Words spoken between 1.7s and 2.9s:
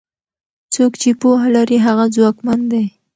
هغه ځواکمن دی.